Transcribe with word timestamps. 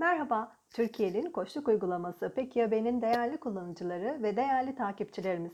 Merhaba, 0.00 0.56
Türkiye'nin 0.70 1.30
koçluk 1.30 1.68
uygulaması 1.68 2.32
Peki 2.36 2.58
ya 2.58 2.70
Ben'in 2.70 3.02
değerli 3.02 3.36
kullanıcıları 3.36 4.22
ve 4.22 4.36
değerli 4.36 4.74
takipçilerimiz. 4.74 5.52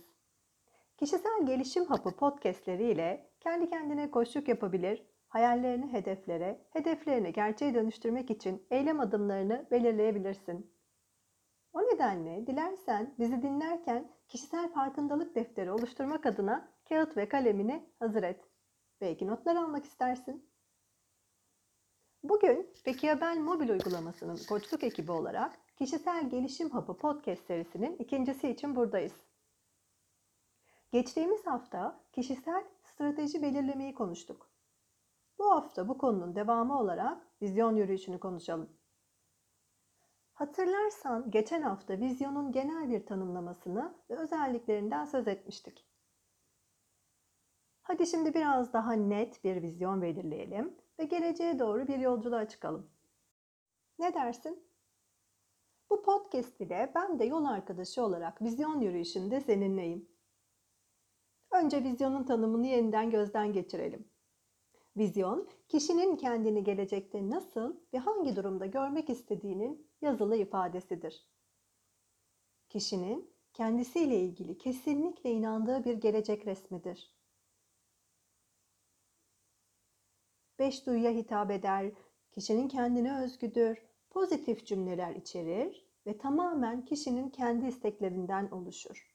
Kişisel 0.97 1.47
gelişim 1.47 1.85
hapı 1.85 2.17
podcastleriyle 2.17 3.31
kendi 3.41 3.71
kendine 3.71 4.11
koçluk 4.11 4.49
yapabilir, 4.49 5.07
hayallerini 5.29 5.93
hedeflere, 5.93 6.67
hedeflerini 6.71 7.33
gerçeğe 7.33 7.75
dönüştürmek 7.75 8.31
için 8.31 8.67
eylem 8.71 9.01
adımlarını 9.01 9.67
belirleyebilirsin. 9.71 10.75
O 11.73 11.81
nedenle 11.81 12.47
dilersen 12.47 13.15
bizi 13.19 13.43
dinlerken 13.43 14.13
kişisel 14.29 14.73
farkındalık 14.73 15.35
defteri 15.35 15.71
oluşturmak 15.71 16.27
adına 16.27 16.69
kağıt 16.89 17.17
ve 17.17 17.29
kalemini 17.29 17.91
hazır 17.99 18.23
et. 18.23 18.41
Belki 19.01 19.27
notlar 19.27 19.57
almak 19.57 19.85
istersin. 19.85 20.54
Bugün 22.25 22.71
Ben 23.03 23.43
mobil 23.43 23.69
uygulamasının 23.69 24.39
koçluk 24.49 24.85
ekibi 24.85 25.13
olarak 25.13 25.59
Kişisel 25.77 26.31
Gelişim 26.31 26.71
Hapı 26.71 26.97
podcast 26.97 27.47
serisinin 27.47 27.97
ikincisi 27.97 28.49
için 28.49 28.77
buradayız. 28.77 29.13
Geçtiğimiz 30.93 31.47
hafta 31.47 32.01
kişisel 32.13 32.65
strateji 32.83 33.43
belirlemeyi 33.43 33.95
konuştuk. 33.95 34.51
Bu 35.39 35.51
hafta 35.51 35.89
bu 35.89 35.99
konunun 35.99 36.37
devamı 36.37 36.81
olarak 36.81 37.27
vizyon 37.43 37.77
yürüyüşünü 37.77 38.21
konuşalım. 38.21 38.69
Hatırlarsan 40.35 41.31
geçen 41.31 41.63
hafta 41.63 41.99
vizyonun 42.01 42.53
genel 42.53 42.91
bir 42.91 43.07
tanımlamasını 43.07 43.95
ve 44.11 44.17
özelliklerinden 44.17 45.05
söz 45.05 45.29
etmiştik. 45.29 45.87
Hadi 47.83 48.07
şimdi 48.07 48.35
biraz 48.35 48.73
daha 48.73 48.93
net 48.93 49.45
bir 49.45 49.63
vizyon 49.63 50.03
belirleyelim 50.03 50.84
ve 50.99 51.05
geleceğe 51.05 51.59
doğru 51.59 51.89
bir 51.89 51.99
yolculuğa 51.99 52.49
çıkalım. 52.49 52.91
Ne 53.99 54.15
dersin? 54.15 54.69
Bu 55.91 56.03
podcast 56.03 56.61
ile 56.61 56.93
ben 56.95 57.19
de 57.19 57.25
yol 57.25 57.45
arkadaşı 57.45 58.05
olarak 58.05 58.43
vizyon 58.43 58.81
yürüyüşünde 58.81 59.41
seninleyim. 59.41 60.09
Önce 61.51 61.85
vizyonun 61.85 62.25
tanımını 62.25 62.67
yeniden 62.67 63.11
gözden 63.11 63.53
geçirelim. 63.53 64.09
Vizyon, 64.97 65.49
kişinin 65.69 66.17
kendini 66.17 66.65
gelecekte 66.65 67.31
nasıl 67.31 67.77
ve 67.93 67.99
hangi 67.99 68.37
durumda 68.37 68.67
görmek 68.67 69.11
istediğinin 69.11 69.91
yazılı 70.01 70.37
ifadesidir. 70.37 71.29
Kişinin 72.69 73.35
kendisiyle 73.53 74.21
ilgili 74.21 74.59
kesinlikle 74.59 75.31
inandığı 75.31 75.85
bir 75.85 75.95
gelecek 75.95 76.47
resmidir. 76.47 77.15
Beş 80.59 80.87
duyuya 80.87 81.11
hitap 81.11 81.51
eder, 81.51 81.93
kişinin 82.33 82.69
kendine 82.69 83.23
özgüdür, 83.23 83.79
pozitif 84.11 84.67
cümleler 84.67 85.15
içerir 85.15 85.87
ve 86.07 86.19
tamamen 86.19 86.85
kişinin 86.85 87.31
kendi 87.31 87.67
isteklerinden 87.67 88.51
oluşur. 88.51 89.15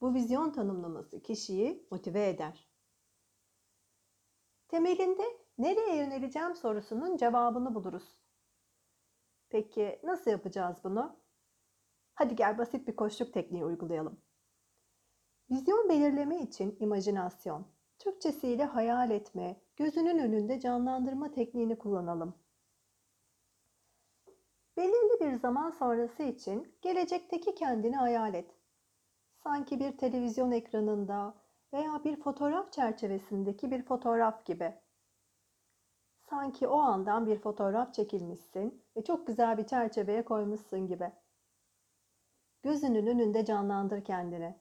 Bu 0.00 0.14
vizyon 0.14 0.50
tanımlaması 0.50 1.22
kişiyi 1.22 1.86
motive 1.90 2.28
eder. 2.28 2.68
Temelinde 4.68 5.22
nereye 5.58 5.96
yöneleceğim 5.96 6.54
sorusunun 6.54 7.16
cevabını 7.16 7.74
buluruz. 7.74 8.18
Peki 9.48 10.00
nasıl 10.04 10.30
yapacağız 10.30 10.76
bunu? 10.84 11.20
Hadi 12.14 12.36
gel 12.36 12.58
basit 12.58 12.88
bir 12.88 12.96
koşluk 12.96 13.32
tekniği 13.32 13.64
uygulayalım. 13.64 14.20
Vizyon 15.50 15.88
belirleme 15.88 16.42
için 16.42 16.76
imajinasyon, 16.80 17.66
Türkçesiyle 17.98 18.64
hayal 18.64 19.10
etme, 19.10 19.56
gözünün 19.76 20.18
önünde 20.18 20.60
canlandırma 20.60 21.30
tekniğini 21.30 21.78
kullanalım. 21.78 22.34
Belirli 24.76 25.20
bir 25.20 25.32
zaman 25.32 25.70
sonrası 25.70 26.22
için 26.22 26.74
gelecekteki 26.82 27.54
kendini 27.54 27.96
hayal 27.96 28.34
et. 28.34 28.54
Sanki 29.44 29.80
bir 29.80 29.96
televizyon 29.96 30.50
ekranında 30.50 31.34
veya 31.72 32.04
bir 32.04 32.16
fotoğraf 32.16 32.72
çerçevesindeki 32.72 33.70
bir 33.70 33.82
fotoğraf 33.82 34.44
gibi. 34.44 34.74
Sanki 36.30 36.68
o 36.68 36.78
andan 36.78 37.26
bir 37.26 37.38
fotoğraf 37.38 37.94
çekilmişsin 37.94 38.84
ve 38.96 39.04
çok 39.04 39.26
güzel 39.26 39.58
bir 39.58 39.66
çerçeveye 39.66 40.24
koymuşsun 40.24 40.86
gibi. 40.86 41.12
Gözünün 42.62 43.06
önünde 43.06 43.44
canlandır 43.44 44.04
kendini. 44.04 44.56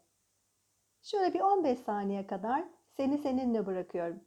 Şöyle 1.01 1.33
bir 1.33 1.39
15 1.39 1.79
saniye 1.79 2.27
kadar 2.27 2.76
seni 2.97 3.17
seninle 3.17 3.65
bırakıyorum. 3.65 4.21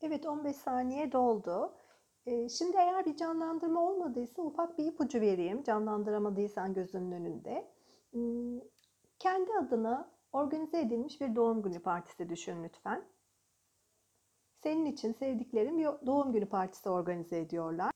Evet 0.00 0.26
15 0.26 0.56
saniye 0.56 1.12
doldu. 1.12 1.74
Ee, 2.26 2.48
şimdi 2.48 2.76
eğer 2.76 3.04
bir 3.06 3.16
canlandırma 3.16 3.80
olmadıysa 3.90 4.42
ufak 4.42 4.78
bir 4.78 4.84
ipucu 4.86 5.20
vereyim. 5.20 5.62
Canlandıramadıysan 5.62 6.74
gözünün 6.74 7.12
önünde. 7.12 7.68
Kendi 9.28 9.52
adına 9.52 10.10
organize 10.32 10.80
edilmiş 10.80 11.20
bir 11.20 11.36
doğum 11.36 11.62
günü 11.62 11.82
partisi 11.82 12.28
düşün 12.28 12.64
lütfen. 12.64 13.08
Senin 14.62 14.84
için 14.84 15.12
sevdiklerin 15.12 15.78
bir 15.78 16.06
doğum 16.06 16.32
günü 16.32 16.48
partisi 16.48 16.88
organize 16.88 17.38
ediyorlar. 17.38 17.90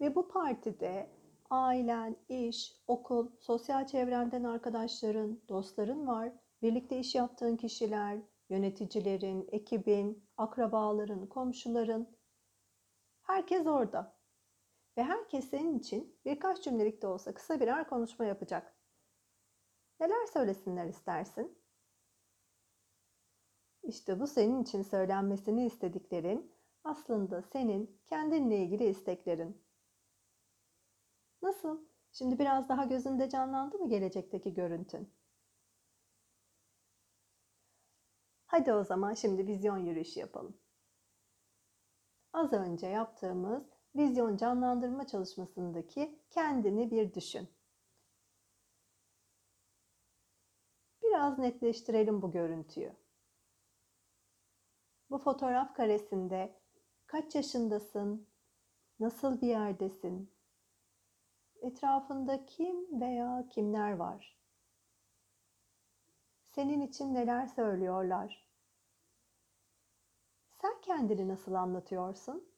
Ve 0.00 0.14
bu 0.14 0.28
partide 0.28 1.10
ailen, 1.50 2.16
iş, 2.28 2.72
okul, 2.86 3.30
sosyal 3.40 3.86
çevrenden 3.86 4.44
arkadaşların, 4.44 5.40
dostların 5.48 6.06
var. 6.06 6.32
Birlikte 6.62 6.98
iş 6.98 7.14
yaptığın 7.14 7.56
kişiler, 7.56 8.18
yöneticilerin, 8.48 9.48
ekibin, 9.52 10.28
akrabaların, 10.36 11.26
komşuların. 11.26 12.16
Herkes 13.22 13.66
orada. 13.66 14.16
Ve 14.98 15.02
herkes 15.02 15.50
senin 15.50 15.78
için 15.78 16.18
birkaç 16.24 16.64
cümlelik 16.64 17.02
de 17.02 17.06
olsa 17.06 17.34
kısa 17.34 17.60
birer 17.60 17.88
konuşma 17.88 18.24
yapacak. 18.24 18.75
Neler 20.00 20.26
söylesinler 20.26 20.86
istersin? 20.86 21.58
İşte 23.82 24.20
bu 24.20 24.26
senin 24.26 24.62
için 24.62 24.82
söylenmesini 24.82 25.66
istediklerin 25.66 26.52
aslında 26.84 27.42
senin 27.42 28.00
kendinle 28.06 28.58
ilgili 28.58 28.84
isteklerin. 28.84 29.62
Nasıl? 31.42 31.86
Şimdi 32.12 32.38
biraz 32.38 32.68
daha 32.68 32.84
gözünde 32.84 33.28
canlandı 33.28 33.78
mı 33.78 33.88
gelecekteki 33.88 34.54
görüntün? 34.54 35.14
Hadi 38.46 38.72
o 38.72 38.84
zaman 38.84 39.14
şimdi 39.14 39.46
vizyon 39.46 39.76
yürüyüşü 39.76 40.20
yapalım. 40.20 40.60
Az 42.32 42.52
önce 42.52 42.86
yaptığımız 42.86 43.62
vizyon 43.96 44.36
canlandırma 44.36 45.06
çalışmasındaki 45.06 46.18
kendini 46.30 46.90
bir 46.90 47.14
düşün. 47.14 47.55
Biraz 51.36 51.44
netleştirelim 51.44 52.22
bu 52.22 52.30
görüntüyü. 52.30 52.92
Bu 55.10 55.18
fotoğraf 55.18 55.74
karesinde 55.74 56.60
kaç 57.06 57.34
yaşındasın? 57.34 58.28
Nasıl 59.00 59.40
bir 59.40 59.46
yerdesin? 59.46 60.32
Etrafında 61.60 62.46
kim 62.46 63.00
veya 63.00 63.48
kimler 63.50 63.92
var? 63.92 64.38
Senin 66.42 66.80
için 66.80 67.14
neler 67.14 67.46
söylüyorlar? 67.46 68.48
Sen 70.62 70.80
kendini 70.82 71.28
nasıl 71.28 71.54
anlatıyorsun? 71.54 72.48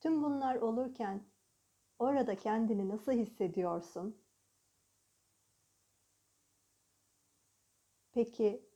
Tüm 0.00 0.22
bunlar 0.22 0.56
olurken 0.56 1.24
orada 1.98 2.36
kendini 2.36 2.88
nasıl 2.88 3.12
hissediyorsun? 3.12 4.25
Peki 8.16 8.70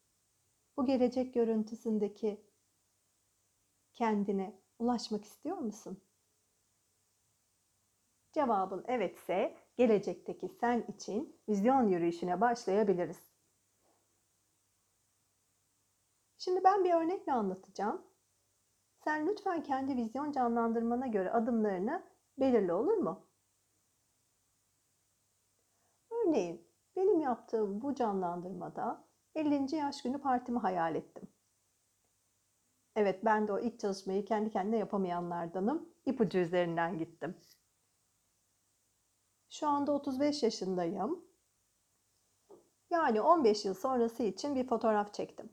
bu 0.77 0.87
gelecek 0.87 1.35
görüntüsündeki 1.35 2.47
kendine 3.93 4.61
ulaşmak 4.79 5.25
istiyor 5.25 5.57
musun? 5.57 6.01
Cevabın 8.33 8.85
evetse 8.89 9.57
gelecekteki 9.77 10.49
sen 10.49 10.85
için 10.89 11.41
vizyon 11.49 11.89
yürüyüşüne 11.89 12.41
başlayabiliriz. 12.41 13.21
Şimdi 16.39 16.65
ben 16.65 16.85
bir 16.85 16.95
örnekle 16.95 17.33
anlatacağım. 17.33 18.03
Sen 19.05 19.27
lütfen 19.27 19.63
kendi 19.63 19.97
vizyon 19.97 20.33
canlandırmana 20.33 21.07
göre 21.07 21.31
adımlarını 21.31 22.03
belirle 22.39 22.73
olur 22.73 22.97
mu? 22.97 23.27
Örneğin 26.11 26.69
benim 26.97 27.21
yaptığım 27.21 27.83
bu 27.83 27.95
canlandırmada 27.95 29.10
50. 29.35 29.77
yaş 29.77 30.03
günü 30.03 30.21
partimi 30.21 30.59
hayal 30.59 30.95
ettim. 30.95 31.29
Evet, 32.97 33.25
ben 33.25 33.49
de 33.49 33.53
o 33.53 33.59
ilk 33.59 33.81
çalışmayı 33.81 34.25
kendi 34.25 34.51
kendine 34.51 34.77
yapamayanlardanım. 34.77 35.89
İpucu 36.07 36.39
üzerinden 36.39 36.99
gittim. 36.99 37.37
Şu 39.49 39.69
anda 39.69 39.93
35 39.93 40.43
yaşındayım. 40.43 41.25
Yani 42.91 43.21
15 43.21 43.65
yıl 43.65 43.75
sonrası 43.75 44.23
için 44.23 44.55
bir 44.55 44.67
fotoğraf 44.67 45.15
çektim. 45.15 45.53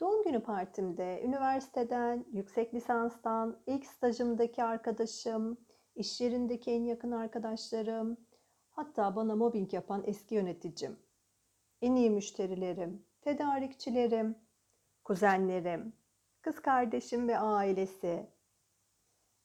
Doğum 0.00 0.24
günü 0.24 0.42
partimde 0.42 1.22
üniversiteden, 1.24 2.26
yüksek 2.32 2.74
lisanstan, 2.74 3.62
ilk 3.66 3.86
stajımdaki 3.86 4.64
arkadaşım, 4.64 5.58
iş 5.94 6.20
yerindeki 6.20 6.70
en 6.70 6.84
yakın 6.84 7.10
arkadaşlarım, 7.10 8.16
hatta 8.70 9.16
bana 9.16 9.36
mobbing 9.36 9.74
yapan 9.74 10.02
eski 10.06 10.34
yöneticim, 10.34 10.98
en 11.84 11.96
iyi 11.96 12.10
müşterilerim, 12.10 13.06
tedarikçilerim, 13.20 14.38
kuzenlerim, 15.04 15.96
kız 16.42 16.60
kardeşim 16.60 17.28
ve 17.28 17.38
ailesi, 17.38 18.30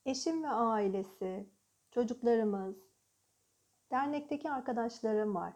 eşim 0.06 0.44
ve 0.44 0.50
ailesi, 0.50 1.50
çocuklarımız, 1.92 2.76
dernekteki 3.92 4.52
arkadaşlarım 4.52 5.36
var. 5.36 5.54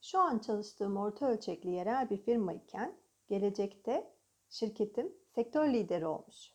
Şu 0.00 0.18
an 0.18 0.38
çalıştığım 0.38 0.96
orta 0.96 1.26
ölçekli 1.26 1.70
yerel 1.70 2.10
bir 2.10 2.22
firma 2.22 2.52
iken 2.52 2.96
gelecekte 3.28 4.14
şirketim 4.48 5.12
sektör 5.34 5.68
lideri 5.72 6.06
olmuş. 6.06 6.52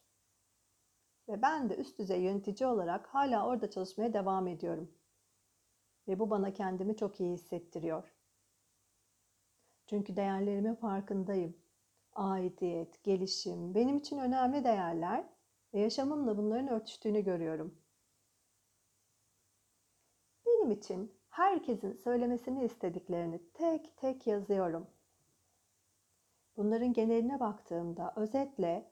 Ve 1.30 1.42
ben 1.42 1.70
de 1.70 1.76
üst 1.76 2.00
düzey 2.00 2.22
yönetici 2.22 2.70
olarak 2.70 3.08
hala 3.08 3.48
orada 3.48 3.70
çalışmaya 3.70 4.14
devam 4.14 4.48
ediyorum. 4.48 5.03
Ve 6.08 6.20
bu 6.20 6.30
bana 6.30 6.54
kendimi 6.54 6.96
çok 6.96 7.20
iyi 7.20 7.34
hissettiriyor. 7.34 8.14
Çünkü 9.88 10.16
değerlerimin 10.16 10.76
farkındayım. 10.76 11.58
Aidiyet, 12.16 13.04
gelişim 13.04 13.76
benim 13.76 13.98
için 13.98 14.20
önemli 14.20 14.64
değerler 14.64 15.26
ve 15.74 15.80
yaşamımla 15.80 16.38
bunların 16.38 16.68
örtüştüğünü 16.68 17.22
görüyorum. 17.24 17.78
Benim 20.46 20.72
için 20.72 21.12
herkesin 21.30 21.94
söylemesini 21.94 22.66
istediklerini 22.66 23.42
tek 23.54 23.98
tek 23.98 24.28
yazıyorum. 24.28 24.88
Bunların 26.58 26.94
geneline 26.94 27.40
baktığımda 27.40 28.14
özetle 28.16 28.92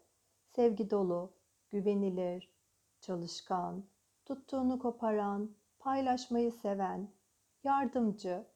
sevgi 0.55 0.89
dolu, 0.89 1.33
güvenilir, 1.69 2.53
çalışkan, 3.01 3.83
tuttuğunu 4.25 4.79
koparan, 4.79 5.55
paylaşmayı 5.81 6.51
seven, 6.51 7.13
yardımcı 7.63 8.47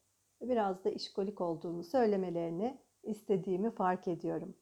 biraz 0.42 0.83
da 0.83 0.89
işkolik 0.89 1.42
olduğumu 1.42 1.83
söylemelerini 1.83 2.81
istediğimi 3.04 3.72
fark 3.72 4.07
ediyorum. 4.07 4.57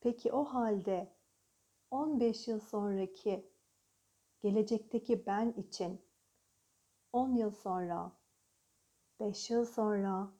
Peki 0.00 0.32
o 0.32 0.44
halde 0.44 1.16
15 1.90 2.48
yıl 2.48 2.60
sonraki 2.60 3.52
gelecekteki 4.40 5.26
ben 5.26 5.52
için 5.52 6.00
10 7.12 7.32
yıl 7.34 7.50
sonra, 7.50 8.12
5 9.20 9.50
yıl 9.50 9.64
sonra, 9.64 10.32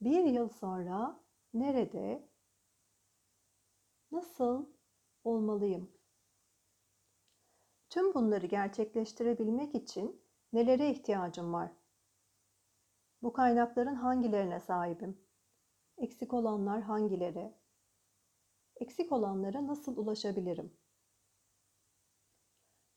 1 0.00 0.24
yıl 0.24 0.48
sonra 0.48 1.20
nerede, 1.54 2.28
nasıl 4.10 4.66
olmalıyım? 5.24 6.01
Tüm 7.92 8.14
bunları 8.14 8.46
gerçekleştirebilmek 8.46 9.74
için 9.74 10.22
nelere 10.52 10.90
ihtiyacım 10.90 11.52
var? 11.52 11.72
Bu 13.22 13.32
kaynakların 13.32 13.94
hangilerine 13.94 14.60
sahibim? 14.60 15.20
Eksik 15.98 16.34
olanlar 16.34 16.82
hangileri? 16.82 17.54
Eksik 18.76 19.12
olanlara 19.12 19.66
nasıl 19.66 19.96
ulaşabilirim? 19.96 20.76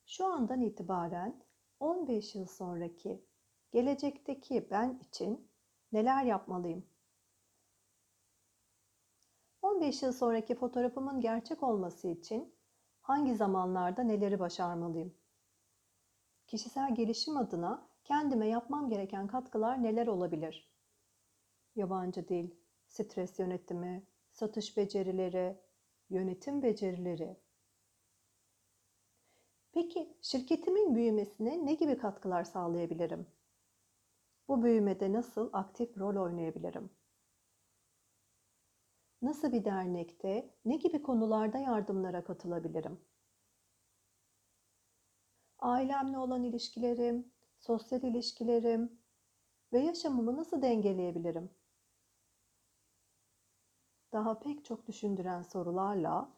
Şu 0.06 0.25
andan 0.25 0.62
itibaren 0.62 1.44
15 1.80 2.36
yıl 2.36 2.45
sonraki, 2.45 3.25
gelecekteki 3.71 4.68
ben 4.71 5.00
için 5.00 5.51
neler 5.91 6.24
yapmalıyım? 6.24 6.89
15 9.62 10.03
yıl 10.03 10.12
sonraki 10.12 10.56
fotoğrafımın 10.56 11.21
gerçek 11.21 11.63
olması 11.63 12.07
için 12.07 12.54
hangi 13.05 13.35
zamanlarda 13.35 14.03
neleri 14.03 14.39
başarmalıyım? 14.39 15.13
Kişisel 16.47 16.95
gelişim 16.95 17.37
adına 17.37 17.87
kendime 18.03 18.47
yapmam 18.47 18.89
gereken 18.89 19.27
katkılar 19.27 19.83
neler 19.83 20.07
olabilir? 20.07 20.71
Yabancı 21.75 22.27
dil, 22.27 22.49
stres 22.87 23.39
yönetimi, 23.39 24.07
satış 24.31 24.77
becerileri, 24.77 25.57
yönetim 26.09 26.61
becerileri. 26.63 27.37
Peki 29.71 30.17
şirketimin 30.21 30.95
büyümesine 30.95 31.65
ne 31.65 31.73
gibi 31.73 31.97
katkılar 31.97 32.43
sağlayabilirim? 32.43 33.27
Bu 34.47 34.63
büyümede 34.63 35.13
nasıl 35.13 35.49
aktif 35.53 35.97
rol 35.97 36.15
oynayabilirim? 36.23 36.89
Nasıl 39.25 39.51
bir 39.51 39.66
dernekte, 39.66 40.50
ne 40.66 40.75
gibi 40.75 41.01
konularda 41.04 41.57
yardımlara 41.57 42.24
katılabilirim? 42.24 43.00
Ailemle 45.60 46.18
olan 46.18 46.44
ilişkilerim, 46.44 47.31
sosyal 47.60 48.04
ilişkilerim 48.04 49.00
ve 49.74 49.80
yaşamımı 49.80 50.36
nasıl 50.38 50.62
dengeleyebilirim? 50.62 51.50
Daha 54.13 54.39
pek 54.39 54.66
çok 54.66 54.88
düşündüren 54.88 55.42
sorularla 55.42 56.30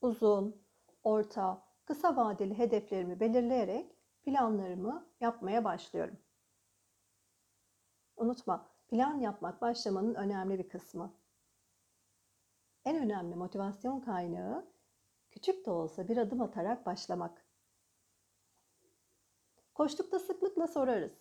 uzun, 0.00 0.62
orta, 1.04 1.62
kısa 1.84 2.16
vadeli 2.16 2.58
hedeflerimi 2.58 3.20
belirleyerek 3.20 3.96
planlarımı 4.22 5.06
yapmaya 5.20 5.64
başlıyorum. 5.64 6.18
Unutma, 8.16 8.69
plan 8.90 9.20
yapmak 9.20 9.60
başlamanın 9.60 10.14
önemli 10.14 10.58
bir 10.58 10.68
kısmı. 10.68 11.14
En 12.84 12.96
önemli 12.96 13.34
motivasyon 13.34 14.00
kaynağı 14.00 14.72
küçük 15.30 15.66
de 15.66 15.70
olsa 15.70 16.08
bir 16.08 16.16
adım 16.16 16.40
atarak 16.40 16.86
başlamak. 16.86 17.46
Koştukta 19.74 20.18
sıklıkla 20.18 20.66
sorarız. 20.66 21.12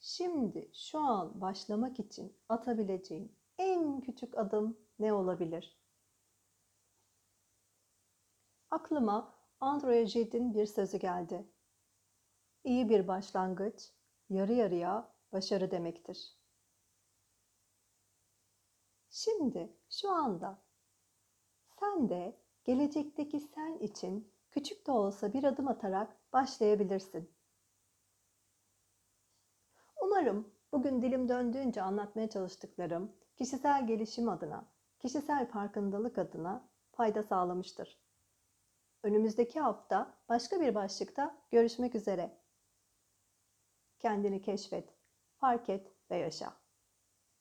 Şimdi 0.00 0.70
şu 0.74 0.98
an 0.98 1.40
başlamak 1.40 2.00
için 2.00 2.36
atabileceğin 2.48 3.36
en 3.58 4.00
küçük 4.00 4.38
adım 4.38 4.78
ne 4.98 5.12
olabilir? 5.12 5.78
Aklıma 8.70 9.34
Andrea 9.60 10.02
Gide'in 10.02 10.54
bir 10.54 10.66
sözü 10.66 10.98
geldi. 10.98 11.48
İyi 12.64 12.88
bir 12.88 13.08
başlangıç 13.08 13.92
yarı 14.30 14.52
yarıya 14.52 15.12
başarı 15.32 15.70
demektir. 15.70 16.43
Şimdi 19.14 19.76
şu 19.90 20.10
anda 20.10 20.58
sen 21.80 22.08
de 22.08 22.36
gelecekteki 22.64 23.40
sen 23.40 23.78
için 23.78 24.32
küçük 24.50 24.86
de 24.86 24.92
olsa 24.92 25.32
bir 25.32 25.44
adım 25.44 25.68
atarak 25.68 26.32
başlayabilirsin. 26.32 27.30
Umarım 30.02 30.54
bugün 30.72 31.02
dilim 31.02 31.28
döndüğünce 31.28 31.82
anlatmaya 31.82 32.30
çalıştıklarım 32.30 33.16
kişisel 33.36 33.86
gelişim 33.86 34.28
adına, 34.28 34.66
kişisel 34.98 35.48
farkındalık 35.48 36.18
adına 36.18 36.68
fayda 36.92 37.22
sağlamıştır. 37.22 37.98
Önümüzdeki 39.02 39.60
hafta 39.60 40.18
başka 40.28 40.60
bir 40.60 40.74
başlıkta 40.74 41.36
görüşmek 41.50 41.94
üzere. 41.94 42.38
Kendini 43.98 44.42
keşfet, 44.42 44.94
fark 45.36 45.68
et 45.68 45.92
ve 46.10 46.16
yaşa. 46.16 46.63